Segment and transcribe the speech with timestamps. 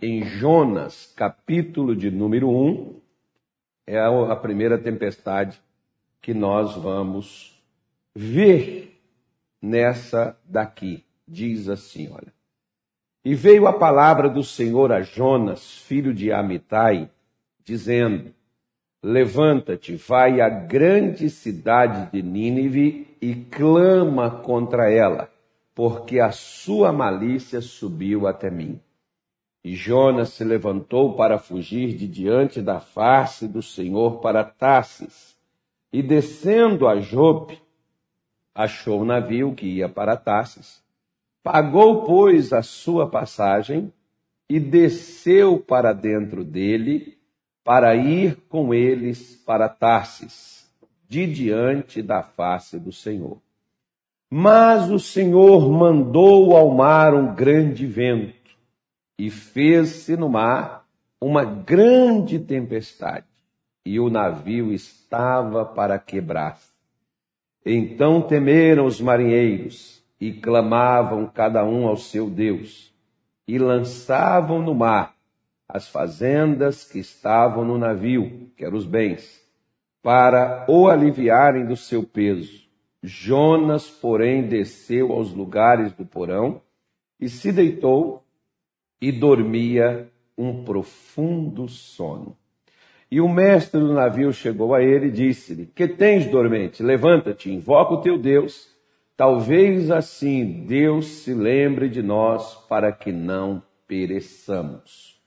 [0.00, 3.00] em Jonas, capítulo de número 1,
[3.86, 5.60] é a primeira tempestade
[6.20, 7.60] que nós vamos
[8.14, 9.00] ver
[9.60, 11.04] nessa daqui.
[11.26, 12.32] Diz assim, olha.
[13.24, 17.10] E veio a palavra do Senhor a Jonas, filho de Amitai,
[17.64, 18.32] dizendo:
[19.02, 25.30] Levanta-te, vai à grande cidade de Nínive e clama contra ela,
[25.74, 28.80] porque a sua malícia subiu até mim.
[29.68, 35.36] E Jonas se levantou para fugir de diante da face do Senhor para Tarsis.
[35.92, 37.60] E descendo a Jope,
[38.54, 40.82] achou o navio que ia para Tarsis.
[41.42, 43.92] Pagou, pois, a sua passagem
[44.48, 47.18] e desceu para dentro dele
[47.62, 50.66] para ir com eles para Tarsis,
[51.06, 53.36] de diante da face do Senhor.
[54.30, 58.37] Mas o Senhor mandou ao mar um grande vento
[59.18, 60.86] e fez-se no mar
[61.20, 63.26] uma grande tempestade,
[63.84, 66.70] e o navio estava para quebrar-se.
[67.66, 72.94] Então temeram os marinheiros e clamavam cada um ao seu Deus,
[73.46, 75.14] e lançavam no mar
[75.68, 79.42] as fazendas que estavam no navio, que eram os bens,
[80.02, 82.66] para o aliviarem do seu peso.
[83.02, 86.60] Jonas, porém, desceu aos lugares do porão
[87.20, 88.24] e se deitou
[89.00, 92.36] e dormia um profundo sono.
[93.10, 96.82] E o mestre do navio chegou a ele e disse-lhe: Que tens, dormente?
[96.82, 98.68] Levanta-te, invoca o teu Deus.
[99.16, 105.20] Talvez assim Deus se lembre de nós para que não pereçamos.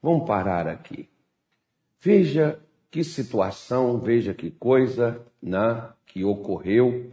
[0.00, 1.08] Vamos parar aqui.
[2.00, 2.58] Veja
[2.90, 7.10] que situação, veja que coisa né, que ocorreu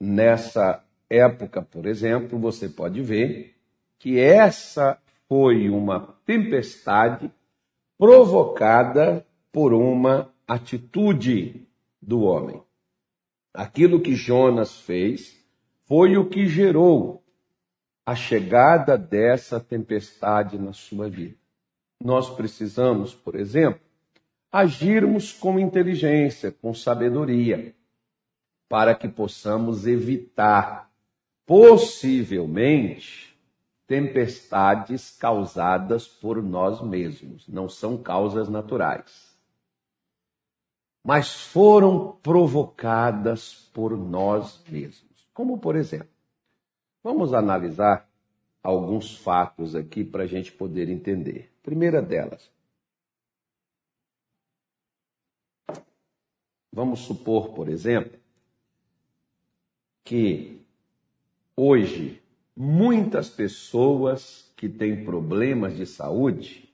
[0.00, 3.54] nessa época, por exemplo, você pode ver
[3.98, 4.98] que essa
[5.32, 7.32] foi uma tempestade
[7.96, 11.66] provocada por uma atitude
[12.02, 12.62] do homem.
[13.54, 15.42] Aquilo que Jonas fez
[15.86, 17.22] foi o que gerou
[18.04, 21.42] a chegada dessa tempestade na sua vida
[22.04, 23.80] nós precisamos, por exemplo,
[24.50, 27.74] agirmos com inteligência, com sabedoria,
[28.68, 30.90] para que possamos evitar,
[31.46, 33.31] possivelmente,
[33.86, 37.46] tempestades causadas por nós mesmos.
[37.48, 39.36] Não são causas naturais,
[41.04, 45.26] mas foram provocadas por nós mesmos.
[45.34, 46.08] Como, por exemplo,
[47.02, 48.08] vamos analisar
[48.62, 51.52] alguns fatos aqui para a gente poder entender.
[51.62, 52.50] Primeira delas.
[56.72, 58.18] Vamos supor, por exemplo,
[60.04, 60.64] que
[61.54, 62.21] hoje
[62.56, 66.72] muitas pessoas que têm problemas de saúde,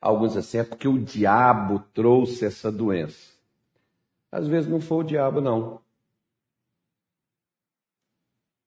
[0.00, 3.32] alguns assim, é porque o diabo trouxe essa doença.
[4.30, 5.80] Às vezes não foi o diabo, não.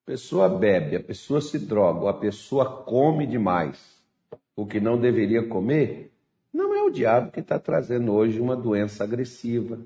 [0.03, 3.93] A pessoa bebe, a pessoa se droga, a pessoa come demais
[4.55, 6.11] o que não deveria comer,
[6.53, 9.79] não é o diabo que está trazendo hoje uma doença agressiva.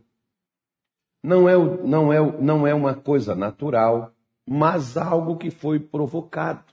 [1.23, 4.11] Não é, não, é, não é uma coisa natural,
[4.47, 6.63] mas algo que foi provocado.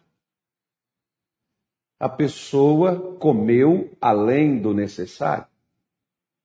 [1.99, 5.47] A pessoa comeu além do necessário.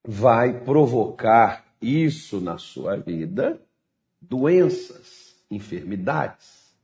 [0.04, 3.62] Vai provocar isso na sua vida
[4.20, 6.76] doenças, enfermidades,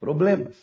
[0.00, 0.56] problemas.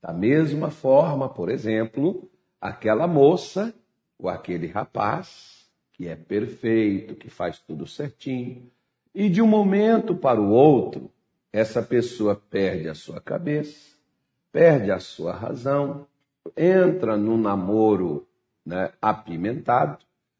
[0.00, 3.74] Da mesma forma, por exemplo, aquela moça
[4.18, 8.70] ou aquele rapaz que é perfeito, que faz tudo certinho,
[9.14, 11.10] e de um momento para o outro,
[11.52, 13.94] essa pessoa perde a sua cabeça,
[14.52, 16.06] perde a sua razão,
[16.56, 18.26] entra num namoro
[18.64, 19.98] né, apimentado.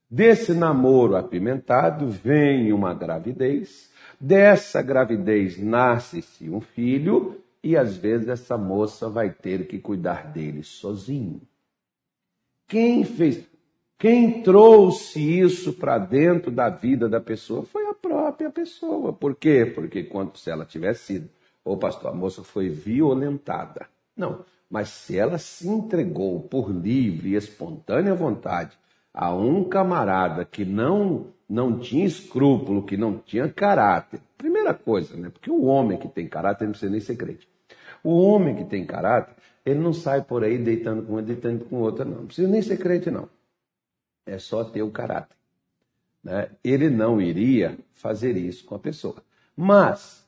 [0.09, 8.56] Desse namoro apimentado vem uma gravidez, dessa gravidez nasce-se um filho, e às vezes essa
[8.56, 11.43] moça vai ter que cuidar dele sozinho.
[12.66, 13.44] Quem fez,
[13.99, 17.84] quem trouxe isso para dentro da vida da pessoa foi
[18.31, 19.12] própria pessoa.
[19.12, 19.67] Por quê?
[19.67, 21.31] Porque quando se ela tivesse sido,
[21.65, 23.87] ô pastor, a moça foi violentada.
[24.17, 28.79] Não, mas se ela se entregou por livre e espontânea vontade
[29.12, 34.21] a um camarada que não não tinha escrúpulo, que não tinha caráter.
[34.38, 35.31] Primeira coisa, né?
[35.31, 37.49] Porque o homem que tem caráter não precisa nem ser crente.
[38.05, 39.35] O homem que tem caráter,
[39.67, 42.19] ele não sai por aí deitando com uma, deitando com outra, não.
[42.19, 43.29] Não precisa nem ser crente, não.
[44.25, 45.39] É só ter o caráter.
[46.22, 46.49] Né?
[46.62, 49.17] Ele não iria fazer isso com a pessoa.
[49.56, 50.26] Mas,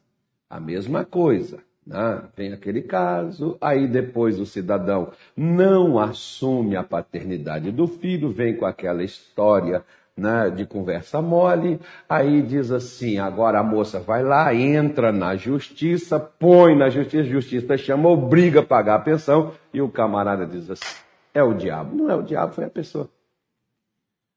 [0.49, 2.23] a mesma coisa, Né?
[2.37, 8.65] Vem aquele caso, aí depois o cidadão não assume a paternidade do filho, vem com
[8.65, 9.85] aquela história
[10.17, 16.21] né, de conversa mole, aí diz assim: agora a moça vai lá, entra na justiça,
[16.21, 21.03] põe na justiça, justiça chama, obriga a pagar a pensão, e o camarada diz assim:
[21.35, 21.97] é o diabo.
[21.97, 23.09] Não é o diabo, foi a pessoa.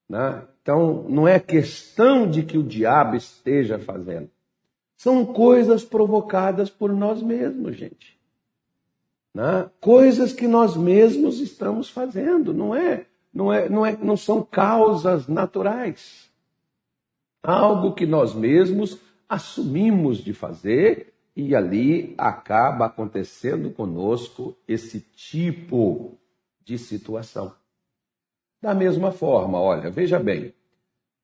[0.10, 0.44] Né?
[0.62, 4.30] Então, não é questão de que o diabo esteja fazendo.
[4.96, 8.18] São coisas provocadas por nós mesmos, gente.
[9.34, 9.70] Né?
[9.82, 15.28] Coisas que nós mesmos estamos fazendo, não é, não é, não é, não são causas
[15.28, 16.32] naturais.
[17.44, 18.98] Algo que nós mesmos
[19.28, 26.18] assumimos de fazer e ali acaba acontecendo conosco esse tipo
[26.64, 27.54] de situação.
[28.66, 30.52] Da mesma forma, olha, veja bem,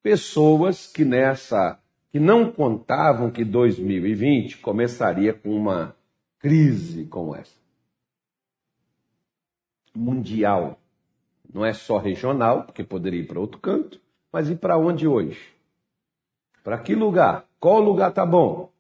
[0.04, 1.80] pessoas que nessa
[2.12, 5.96] que não contavam que 2020 começaria com uma
[6.38, 7.58] crise como essa.
[9.96, 10.80] Mundial.
[11.52, 14.00] Não é só regional, porque poderia ir para outro canto,
[14.32, 15.52] mas ir para onde hoje?
[16.64, 17.48] Para que lugar?
[17.60, 18.72] Qual lugar está bom?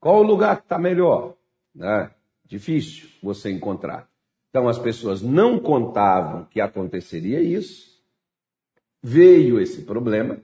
[0.00, 1.34] Qual lugar que está melhor?
[1.74, 2.10] Né?
[2.46, 4.09] Difícil você encontrar.
[4.50, 7.90] Então as pessoas não contavam que aconteceria isso.
[9.02, 10.38] Veio esse problema,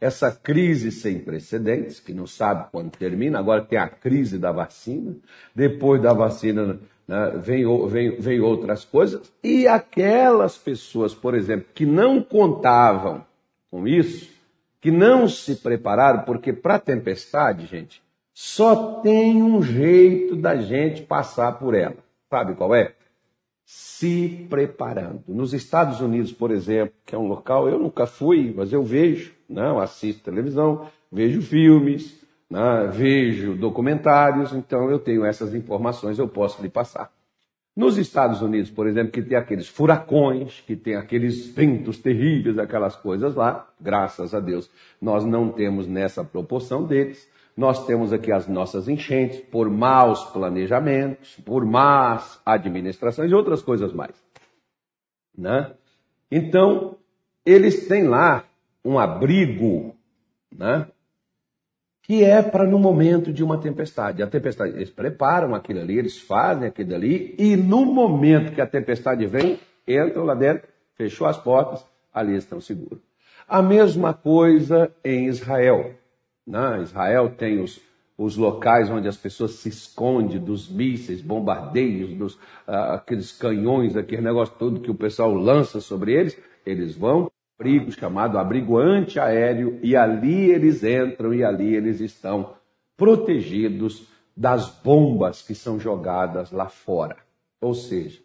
[0.00, 5.16] essa crise sem precedentes, que não sabe quando termina, agora tem a crise da vacina,
[5.54, 6.78] depois da vacina
[7.08, 13.26] né, vem, vem, vem outras coisas, e aquelas pessoas, por exemplo, que não contavam
[13.70, 14.30] com isso,
[14.80, 18.02] que não se prepararam, porque para a tempestade, gente,
[18.32, 21.96] só tem um jeito da gente passar por ela.
[22.30, 22.94] Sabe qual é?
[23.72, 25.22] Se preparando.
[25.28, 29.32] Nos Estados Unidos, por exemplo, que é um local, eu nunca fui, mas eu vejo,
[29.48, 32.20] não, né, assisto televisão, vejo filmes,
[32.50, 37.12] né, vejo documentários, então eu tenho essas informações, eu posso lhe passar.
[37.76, 42.96] Nos Estados Unidos, por exemplo, que tem aqueles furacões, que tem aqueles ventos terríveis, aquelas
[42.96, 44.68] coisas lá, graças a Deus,
[45.00, 47.28] nós não temos nessa proporção deles.
[47.56, 53.92] Nós temos aqui as nossas enchentes por maus planejamentos, por más administrações e outras coisas
[53.92, 54.14] mais.
[55.36, 55.72] Né?
[56.30, 56.96] Então,
[57.44, 58.44] eles têm lá
[58.84, 59.94] um abrigo,
[60.50, 60.86] né?
[62.02, 64.22] que é para no momento de uma tempestade.
[64.22, 68.66] A tempestade, eles preparam aquilo ali, eles fazem aquilo ali, e no momento que a
[68.66, 73.00] tempestade vem, entram lá dentro, fechou as portas, ali estão seguros.
[73.46, 75.94] A mesma coisa em Israel.
[76.50, 76.82] Né?
[76.82, 77.80] Israel tem os,
[78.18, 84.22] os locais onde as pessoas se escondem dos mísseis, bombardeios, dos, uh, aqueles canhões, aquele
[84.22, 86.36] negócio todo que o pessoal lança sobre eles.
[86.66, 92.54] Eles vão abrigo chamado abrigo antiaéreo e ali eles entram e ali eles estão
[92.96, 97.16] protegidos das bombas que são jogadas lá fora.
[97.60, 98.20] Ou seja,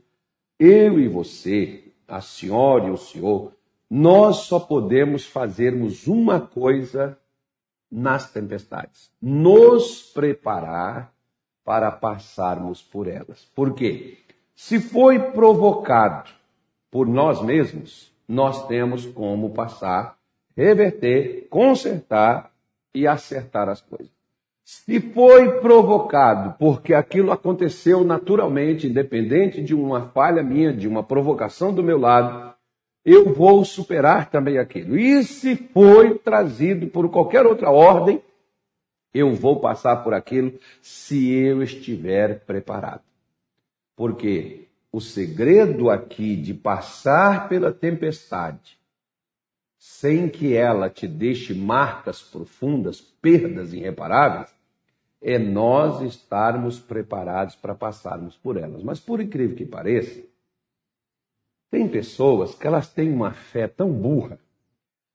[0.58, 3.52] eu e você, a senhora e o senhor,
[3.90, 7.18] nós só podemos fazermos uma coisa
[7.96, 9.10] nas tempestades.
[9.22, 11.14] Nos preparar
[11.64, 13.46] para passarmos por elas.
[13.56, 14.18] Por quê?
[14.54, 16.30] Se foi provocado
[16.92, 20.18] por nós mesmos, nós temos como passar,
[20.58, 22.52] reverter, consertar
[22.94, 24.14] e acertar as coisas.
[24.64, 31.74] Se foi provocado porque aquilo aconteceu naturalmente, independente de uma falha minha, de uma provocação
[31.74, 32.55] do meu lado,
[33.06, 34.98] eu vou superar também aquilo.
[34.98, 38.22] E se foi trazido por qualquer outra ordem,
[39.14, 43.04] eu vou passar por aquilo se eu estiver preparado.
[43.96, 48.78] Porque o segredo aqui de passar pela tempestade
[49.78, 54.50] sem que ela te deixe marcas profundas, perdas irreparáveis,
[55.22, 58.82] é nós estarmos preparados para passarmos por elas.
[58.82, 60.22] Mas por incrível que pareça,
[61.76, 64.40] tem pessoas que elas têm uma fé tão burra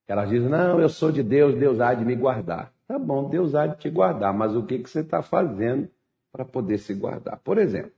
[0.04, 2.70] que elas dizem: Não, eu sou de Deus, Deus há de me guardar.
[2.86, 5.88] Tá bom, Deus há de te guardar, mas o que, que você está fazendo
[6.30, 7.40] para poder se guardar?
[7.42, 7.92] Por exemplo,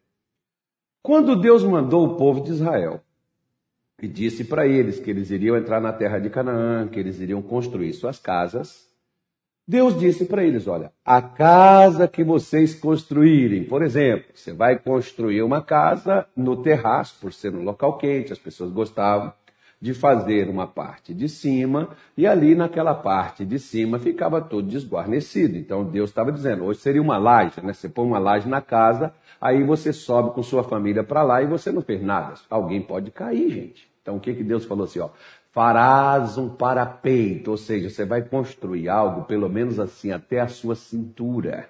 [1.03, 3.01] quando Deus mandou o povo de Israel
[4.01, 7.43] e disse para eles que eles iriam entrar na terra de Canaã, que eles iriam
[7.43, 8.89] construir suas casas,
[9.67, 15.43] Deus disse para eles: Olha, a casa que vocês construírem, por exemplo, você vai construir
[15.43, 19.33] uma casa no terraço, por ser um local quente, as pessoas gostavam
[19.81, 25.57] de fazer uma parte de cima, e ali naquela parte de cima ficava todo desguarnecido.
[25.57, 27.73] Então Deus estava dizendo: hoje seria uma laje, né?
[27.73, 31.47] Você põe uma laje na casa, aí você sobe com sua família para lá e
[31.47, 32.35] você não fez nada.
[32.51, 33.89] Alguém pode cair, gente.
[34.03, 34.99] Então o que, que Deus falou assim?
[34.99, 35.11] Ó,
[35.53, 40.75] farás um parapeito, ou seja, você vai construir algo, pelo menos assim, até a sua
[40.75, 41.69] cintura,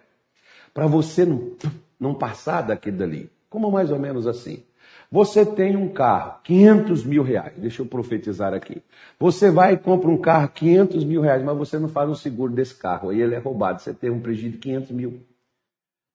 [0.72, 1.52] para você não,
[1.98, 3.28] não passar daqui dali.
[3.50, 4.62] Como mais ou menos assim.
[5.10, 7.52] Você tem um carro, 500 mil reais.
[7.58, 8.82] Deixa eu profetizar aqui.
[9.20, 12.50] Você vai e compra um carro, 500 mil reais, mas você não faz um seguro
[12.50, 13.10] desse carro.
[13.10, 13.82] Aí ele é roubado.
[13.82, 15.20] Você tem um prejuízo de 500 mil.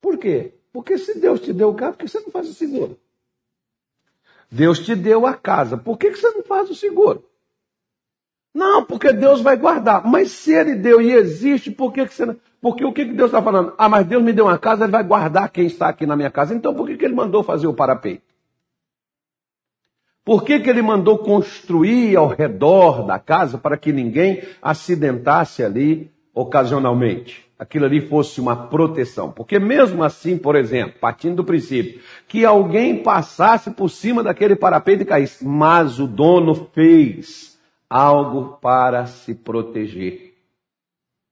[0.01, 0.53] Por quê?
[0.73, 2.97] Porque se Deus te deu o carro, por que você não faz o seguro?
[4.49, 7.23] Deus te deu a casa, por que você não faz o seguro?
[8.57, 10.03] Não, porque Deus vai guardar.
[10.03, 12.35] Mas se ele deu e existe, por que, você não.
[12.59, 13.71] Porque o que, que Deus está falando?
[13.77, 16.31] Ah, mas Deus me deu uma casa, ele vai guardar quem está aqui na minha
[16.31, 16.55] casa.
[16.55, 18.23] Então por que, que ele mandou fazer o parapeito?
[20.25, 26.11] Por que, que ele mandou construir ao redor da casa para que ninguém acidentasse ali
[26.33, 27.45] ocasionalmente?
[27.59, 29.31] Aquilo ali fosse uma proteção.
[29.31, 35.03] Porque mesmo assim, por exemplo, partindo do princípio, que alguém passasse por cima daquele parapeito
[35.03, 37.56] e caísse, mas o dono fez
[37.89, 40.35] algo para se proteger.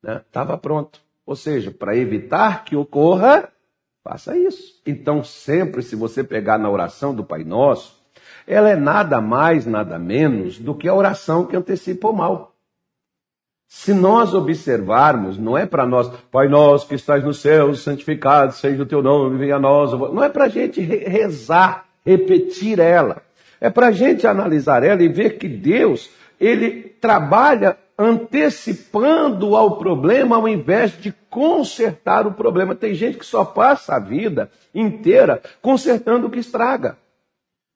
[0.04, 0.60] Estava né?
[0.62, 1.00] pronto.
[1.26, 3.50] Ou seja, para evitar que ocorra,
[4.04, 4.80] faça isso.
[4.86, 8.00] Então, sempre, se você pegar na oração do Pai Nosso,
[8.48, 12.56] ela é nada mais, nada menos do que a oração que antecipa o mal.
[13.68, 18.84] Se nós observarmos, não é para nós, Pai nosso que estás no céu, santificado seja
[18.84, 19.92] o teu nome, venha a nós.
[19.92, 23.24] Não é para a gente rezar, repetir ela.
[23.60, 30.36] É para a gente analisar ela e ver que Deus, ele trabalha antecipando ao problema
[30.36, 32.76] ao invés de consertar o problema.
[32.76, 36.98] Tem gente que só passa a vida inteira consertando o que estraga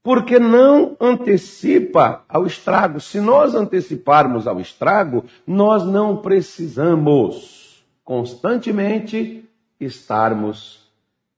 [0.04, 3.00] porque não antecipa ao estrago.
[3.00, 9.48] Se nós anteciparmos ao estrago, nós não precisamos constantemente
[9.80, 10.89] estarmos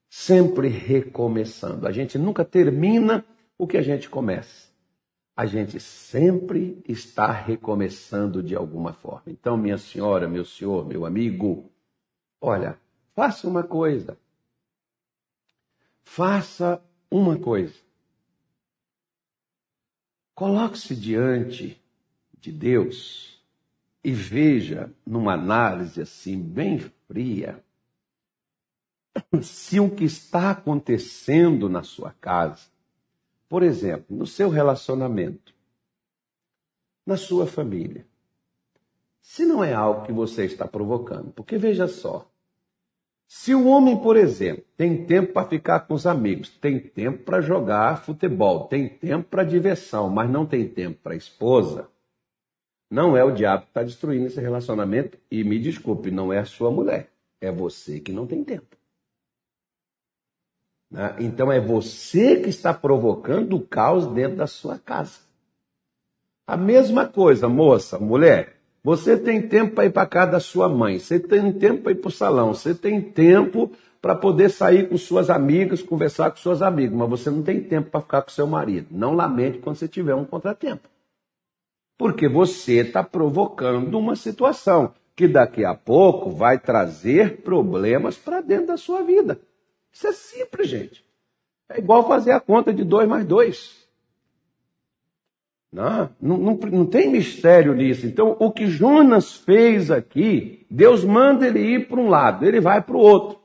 [0.09, 1.87] sempre recomeçando.
[1.87, 3.25] A gente nunca termina
[3.57, 4.70] o que a gente começa.
[5.35, 9.23] A gente sempre está recomeçando de alguma forma.
[9.27, 11.71] Então, minha senhora, meu senhor, meu amigo,
[12.39, 12.79] olha,
[13.15, 14.17] faça uma coisa.
[16.03, 17.75] Faça uma coisa.
[20.35, 21.81] Coloque-se diante
[22.39, 23.41] de Deus
[24.03, 27.63] e veja, numa análise assim, bem fria,
[29.41, 32.67] se o que está acontecendo na sua casa,
[33.51, 35.53] por exemplo, no seu relacionamento,
[37.05, 38.07] na sua família,
[39.19, 41.33] se não é algo que você está provocando.
[41.33, 42.31] Porque veja só,
[43.27, 47.41] se o homem, por exemplo, tem tempo para ficar com os amigos, tem tempo para
[47.41, 51.89] jogar futebol, tem tempo para diversão, mas não tem tempo para a esposa,
[52.89, 55.17] não é o diabo que está destruindo esse relacionamento.
[55.29, 58.77] E me desculpe, não é a sua mulher, é você que não tem tempo.
[60.91, 61.15] Né?
[61.19, 65.19] Então é você que está provocando o caos dentro da sua casa.
[66.45, 68.57] A mesma coisa, moça, mulher.
[68.83, 71.95] Você tem tempo para ir para casa da sua mãe, você tem tempo para ir
[71.95, 73.71] para o salão, você tem tempo
[74.01, 77.91] para poder sair com suas amigas, conversar com suas amigas, mas você não tem tempo
[77.91, 78.87] para ficar com seu marido.
[78.89, 80.89] Não lamente quando você tiver um contratempo.
[81.95, 88.67] Porque você está provocando uma situação que daqui a pouco vai trazer problemas para dentro
[88.67, 89.39] da sua vida.
[89.91, 91.05] Isso é simples, gente.
[91.69, 93.81] É igual fazer a conta de dois mais dois.
[95.71, 98.05] Não, não, não, não, tem mistério nisso.
[98.05, 102.81] Então, o que Jonas fez aqui, Deus manda ele ir para um lado, ele vai
[102.81, 103.39] para o outro.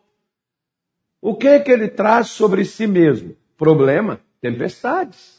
[1.23, 3.37] O que é que ele traz sobre si mesmo?
[3.57, 5.37] Problema, tempestades.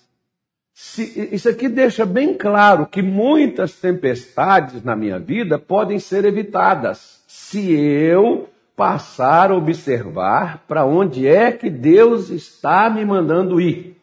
[0.73, 7.21] Se, isso aqui deixa bem claro que muitas tempestades na minha vida podem ser evitadas
[7.27, 13.99] se eu passar a observar para onde é que Deus está me mandando ir.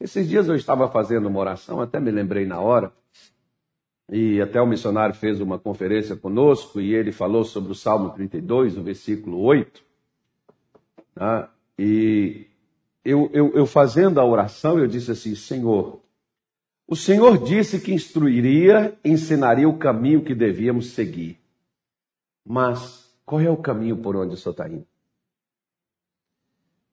[0.00, 2.92] Esses dias eu estava fazendo uma oração, até me lembrei na hora,
[4.10, 8.76] e até o missionário fez uma conferência conosco e ele falou sobre o Salmo 32,
[8.76, 9.80] o versículo 8.
[11.14, 11.48] Né?
[11.78, 12.46] E
[13.04, 16.00] eu, eu, eu fazendo a oração, eu disse assim: Senhor,
[16.88, 21.38] o Senhor disse que instruiria, ensinaria o caminho que devíamos seguir.
[22.44, 24.86] Mas qual é o caminho por onde o Senhor está indo?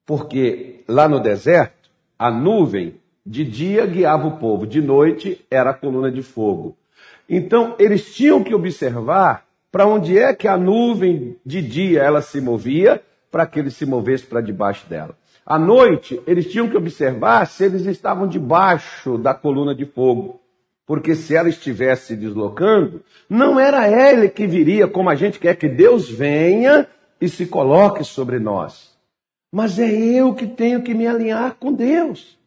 [0.05, 5.73] Porque lá no deserto, a nuvem de dia guiava o povo, de noite era a
[5.73, 6.77] coluna de fogo.
[7.29, 12.39] Então, eles tinham que observar para onde é que a nuvem de dia ela se
[12.39, 15.15] movia, para que eles se movessem para debaixo dela.
[15.45, 20.41] À noite, eles tinham que observar se eles estavam debaixo da coluna de fogo.
[20.87, 25.55] Porque se ela estivesse se deslocando, não era ele que viria como a gente quer
[25.55, 26.87] que Deus venha
[27.21, 28.97] e se coloque sobre nós
[29.51, 32.37] mas é eu que tenho que me alinhar com Deus.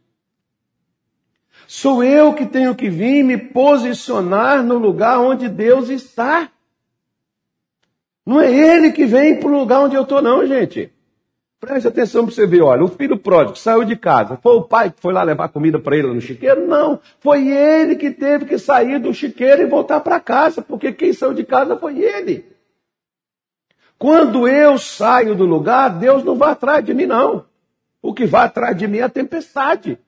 [1.66, 6.50] Sou eu que tenho que vir me posicionar no lugar onde Deus está.
[8.26, 10.92] Não é Ele que vem para o lugar onde eu estou, não, gente.
[11.60, 14.38] Preste atenção para você ver, olha, o filho pródigo saiu de casa.
[14.42, 16.66] Foi o pai que foi lá levar comida para ele no chiqueiro?
[16.66, 16.98] Não.
[17.20, 21.34] Foi ele que teve que sair do chiqueiro e voltar para casa, porque quem saiu
[21.34, 22.46] de casa foi ele.
[23.98, 27.44] Quando eu saio do lugar, Deus não vai atrás de mim, não.
[28.00, 29.98] O que vai atrás de mim é a tempestade.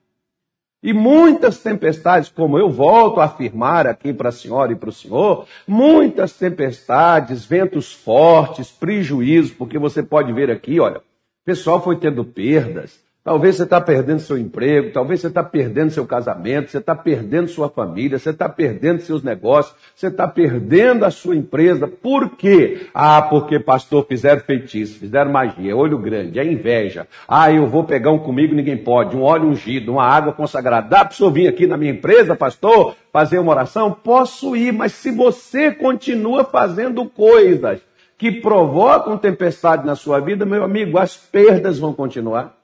[0.81, 4.91] E muitas tempestades, como eu volto a afirmar aqui para a senhora e para o
[4.91, 10.99] senhor, muitas tempestades, ventos fortes, prejuízos, porque você pode ver aqui, olha,
[11.43, 15.91] o pessoal foi tendo perdas, Talvez você está perdendo seu emprego, talvez você está perdendo
[15.91, 21.05] seu casamento, você está perdendo sua família, você está perdendo seus negócios, você está perdendo
[21.05, 21.87] a sua empresa.
[21.87, 22.87] Por quê?
[22.93, 27.07] Ah, porque pastor fizeram feitiço, fizeram magia, é olho grande, é inveja.
[27.25, 30.89] Ah, eu vou pegar um comigo, ninguém pode, um óleo ungido, uma água consagrada.
[30.89, 33.89] Dá para o vir aqui na minha empresa, pastor, fazer uma oração?
[33.89, 37.79] Posso ir, mas se você continua fazendo coisas
[38.23, 42.57] que provocam tempestade na sua vida, meu amigo, as perdas vão continuar.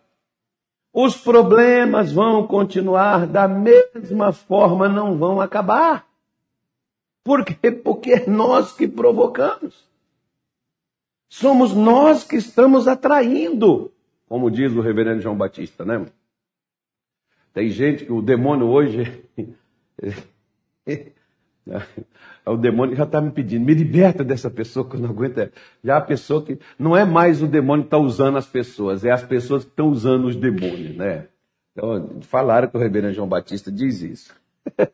[0.94, 6.08] Os problemas vão continuar da mesma forma, não vão acabar.
[7.26, 7.72] Por quê?
[7.72, 9.86] Porque é nós que provocamos.
[11.28, 13.92] Somos nós que estamos atraindo,
[14.30, 16.06] como diz o reverendo João Batista, né?
[17.54, 19.26] Tem gente que o demônio hoje
[22.46, 25.52] O demônio já está me pedindo, me liberta dessa pessoa que eu não aguento.
[25.84, 26.58] Já a pessoa que.
[26.80, 29.90] Não é mais o demônio que está usando as pessoas, é as pessoas que estão
[29.90, 31.28] usando os demônios, né?
[31.72, 34.36] Então, falaram que o reverendo João Batista diz isso.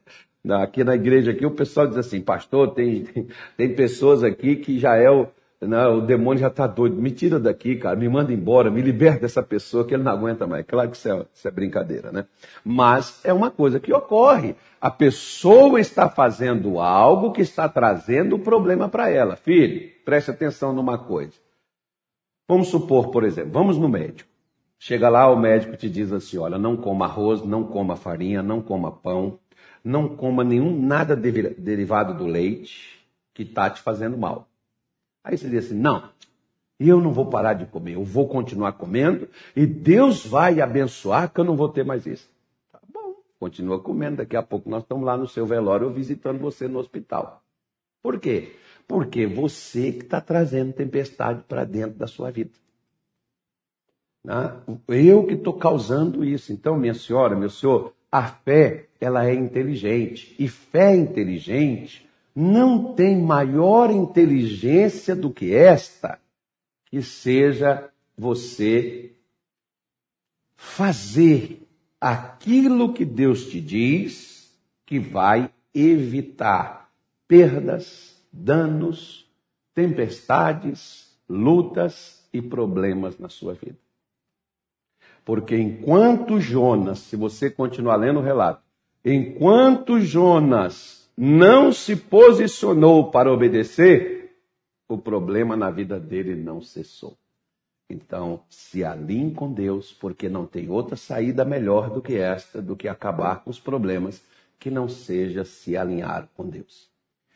[0.62, 4.78] Aqui na igreja aqui o pessoal diz assim, pastor, tem, tem, tem pessoas aqui que
[4.78, 5.28] já é o,
[5.68, 9.22] não, o demônio já está doido, me tira daqui, cara, me manda embora, me liberta
[9.22, 10.66] dessa pessoa que ele não aguenta mais.
[10.66, 12.26] Claro que isso é, isso é brincadeira, né?
[12.64, 14.56] Mas é uma coisa que ocorre.
[14.80, 19.36] A pessoa está fazendo algo que está trazendo problema para ela.
[19.36, 21.34] Filho, preste atenção numa coisa.
[22.48, 24.30] Vamos supor, por exemplo, vamos no médico.
[24.78, 28.62] Chega lá, o médico te diz assim: olha, não coma arroz, não coma farinha, não
[28.62, 29.40] coma pão,
[29.84, 32.96] não coma nenhum nada derivado do leite
[33.34, 34.48] que está te fazendo mal.
[35.26, 36.08] Aí você diz assim: não,
[36.80, 41.40] eu não vou parar de comer, eu vou continuar comendo e Deus vai abençoar que
[41.40, 42.30] eu não vou ter mais isso.
[42.72, 46.68] Tá bom, continua comendo, daqui a pouco nós estamos lá no seu velório visitando você
[46.68, 47.42] no hospital.
[48.04, 48.56] Por quê?
[48.88, 52.52] Porque você que está trazendo tempestade para dentro da sua vida.
[54.24, 54.56] Né?
[54.88, 56.54] Eu que estou causando isso.
[56.54, 60.36] Então, minha senhora, meu senhor, a fé, ela é inteligente.
[60.38, 62.05] E fé inteligente
[62.36, 66.20] não tem maior inteligência do que esta,
[66.86, 69.14] que seja você
[70.58, 71.66] fazer
[72.00, 74.54] aquilo que Deus te diz
[74.86, 76.92] que vai evitar
[77.28, 79.26] perdas, danos,
[79.74, 83.78] tempestades, lutas e problemas na sua vida.
[85.24, 88.62] Porque enquanto Jonas, se você continuar lendo o relato,
[89.04, 94.36] enquanto Jonas não se posicionou para obedecer,
[94.88, 97.18] o problema na vida dele não cessou.
[97.90, 102.76] Então, se alinhe com Deus, porque não tem outra saída melhor do que esta, do
[102.76, 104.22] que acabar com os problemas,
[104.60, 106.90] que não seja se alinhar com Deus.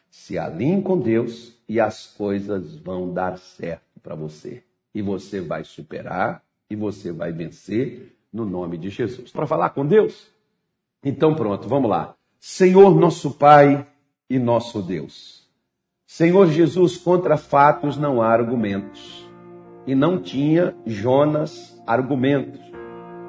[0.10, 4.64] Se alinhe com Deus e as coisas vão dar certo para você.
[4.94, 9.32] E você vai superar e você vai vencer no nome de Jesus.
[9.32, 10.28] Para falar com Deus?
[11.04, 12.19] Então pronto, vamos lá.
[12.42, 13.86] Senhor nosso Pai
[14.30, 15.46] e nosso Deus.
[16.08, 19.30] Senhor Jesus, contra fatos não há argumentos.
[19.86, 22.62] E não tinha Jonas argumentos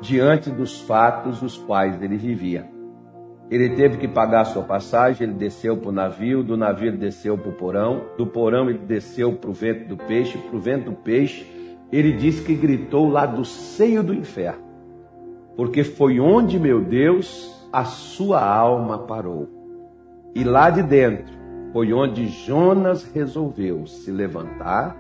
[0.01, 2.71] diante dos fatos os quais ele vivia.
[3.51, 6.97] Ele teve que pagar a sua passagem, ele desceu para o navio, do navio ele
[6.97, 10.61] desceu para o porão, do porão ele desceu para o vento do peixe, para o
[10.61, 11.45] vento do peixe,
[11.91, 14.63] ele disse que gritou lá do seio do inferno,
[15.57, 19.49] porque foi onde, meu Deus, a sua alma parou.
[20.35, 21.33] E lá de dentro
[21.73, 24.97] foi onde Jonas resolveu se levantar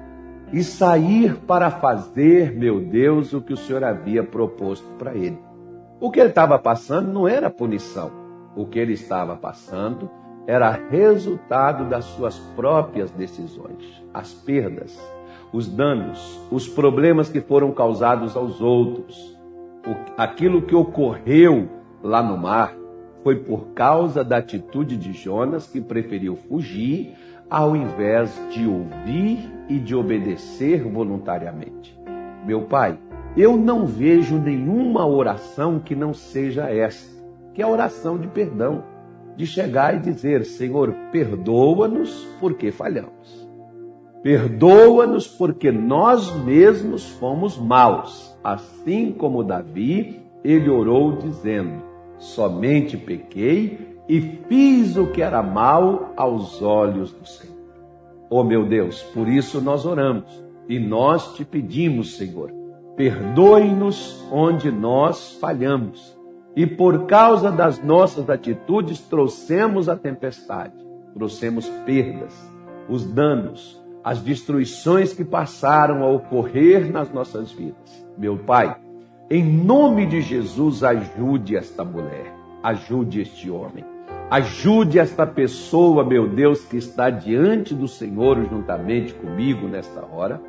[0.52, 5.38] e sair para fazer, meu Deus, o que o Senhor havia proposto para ele.
[6.00, 8.10] O que ele estava passando não era punição.
[8.56, 10.10] O que ele estava passando
[10.46, 14.98] era resultado das suas próprias decisões, as perdas,
[15.52, 19.38] os danos, os problemas que foram causados aos outros,
[20.16, 22.74] aquilo que ocorreu lá no mar
[23.22, 27.14] foi por causa da atitude de Jonas que preferiu fugir
[27.50, 31.98] ao invés de ouvir e de obedecer voluntariamente.
[32.46, 32.98] Meu pai,
[33.36, 37.10] eu não vejo nenhuma oração que não seja esta,
[37.52, 38.84] que é a oração de perdão,
[39.36, 43.48] de chegar e dizer: Senhor, perdoa-nos porque falhamos.
[44.22, 51.89] Perdoa-nos porque nós mesmos fomos maus, assim como Davi, ele orou dizendo:
[52.20, 57.56] Somente pequei e fiz o que era mal aos olhos do Senhor.
[58.28, 62.52] Oh meu Deus, por isso nós oramos e nós te pedimos, Senhor,
[62.94, 66.16] perdoe-nos onde nós falhamos
[66.54, 70.74] e por causa das nossas atitudes trouxemos a tempestade,
[71.14, 72.34] trouxemos perdas,
[72.88, 78.06] os danos, as destruições que passaram a ocorrer nas nossas vidas.
[78.18, 78.76] Meu Pai,
[79.30, 83.84] em nome de Jesus, ajude esta mulher, ajude este homem,
[84.28, 90.42] ajude esta pessoa, meu Deus, que está diante do Senhor juntamente comigo nesta hora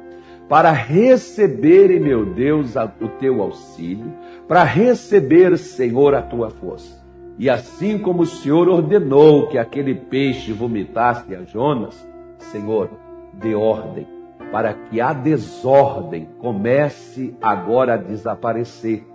[0.49, 4.11] para receberem, meu Deus, o teu auxílio,
[4.47, 6.99] para receber, Senhor, a tua força.
[7.37, 12.05] E assim como o Senhor ordenou que aquele peixe vomitasse a Jonas,
[12.39, 12.89] Senhor,
[13.33, 14.20] dê ordem
[14.51, 19.05] para que a desordem comece agora a desaparecer,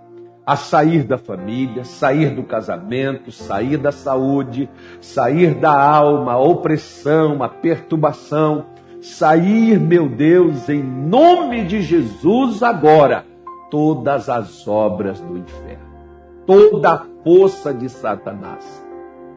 [0.45, 4.69] a sair da família, sair do casamento, sair da saúde,
[4.99, 8.65] sair da alma, a opressão, a perturbação,
[9.01, 13.25] sair, meu Deus, em nome de Jesus agora,
[13.69, 15.85] todas as obras do inferno,
[16.45, 18.83] toda a força de Satanás,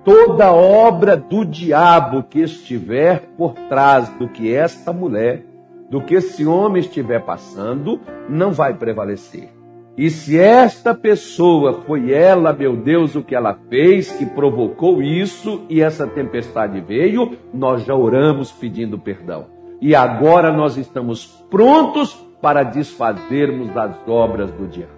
[0.05, 5.50] toda obra do diabo que estiver por trás do que esta mulher,
[5.91, 9.49] do que esse homem estiver passando, não vai prevalecer.
[9.99, 15.63] E se esta pessoa foi ela, meu Deus, o que ela fez, que provocou isso
[15.69, 19.47] e essa tempestade veio, nós já oramos pedindo perdão.
[19.81, 24.93] E agora nós estamos prontos para desfazermos as obras do diabo.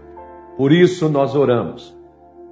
[0.57, 1.97] Por isso nós oramos,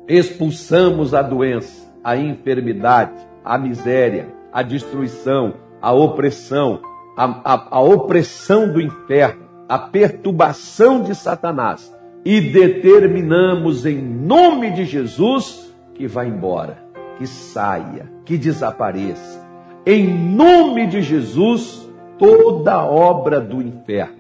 [0.09, 3.13] expulsamos a doença, a enfermidade,
[3.45, 6.81] a miséria, a destruição, a opressão,
[7.21, 14.87] a, a, a opressão do inferno, a perturbação de Satanás e determinamos em nome de
[14.87, 16.83] Jesus que vá embora,
[17.19, 19.47] que saia, que desapareça.
[19.85, 21.87] Em nome de Jesus,
[22.19, 24.17] toda obra do inferno.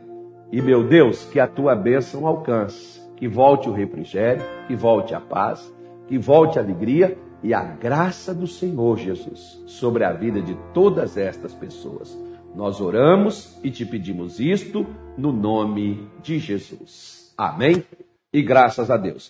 [0.52, 5.20] E meu Deus, que a tua bênção alcance, que volte o refrigério, que volte a
[5.20, 5.74] paz,
[6.06, 11.16] que volte a alegria e a graça do Senhor Jesus sobre a vida de todas
[11.16, 12.29] estas pessoas.
[12.54, 14.86] Nós oramos e te pedimos isto
[15.16, 17.32] no nome de Jesus.
[17.36, 17.84] Amém?
[18.32, 19.28] E graças a Deus.